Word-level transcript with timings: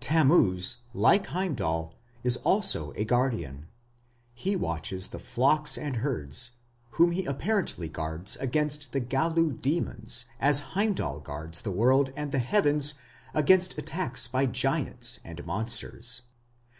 Tammuz, 0.00 0.78
like 0.92 1.26
Heimdal, 1.28 1.94
is 2.24 2.38
also 2.38 2.90
a 2.96 3.04
guardian. 3.04 3.68
He 4.34 4.56
watches 4.56 5.06
the 5.06 5.18
flocks 5.20 5.78
and 5.78 5.98
herds, 5.98 6.56
whom 6.98 7.12
he 7.12 7.24
apparently 7.24 7.88
guards 7.88 8.34
against 8.38 8.90
the 8.92 9.00
Gallu 9.00 9.52
demons 9.62 10.24
as 10.40 10.74
Heimdal 10.74 11.20
guards 11.22 11.62
the 11.62 11.70
world 11.70 12.12
and 12.16 12.32
the 12.32 12.40
heavens 12.40 12.94
against 13.32 13.78
attacks 13.78 14.26
by 14.26 14.46
giants 14.46 15.20
and 15.24 15.46
monsters. 15.46 16.22